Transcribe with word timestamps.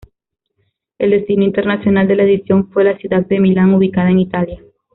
El 0.97 1.11
destino 1.11 1.43
internacional 1.43 2.07
de 2.07 2.15
la 2.15 2.23
edición 2.23 2.71
fue 2.71 2.83
la 2.85 2.97
ciudad 2.97 3.23
de 3.27 3.39
Milán 3.39 3.71
ubicada 3.75 4.09
en 4.09 4.17
Italia. 4.17 4.59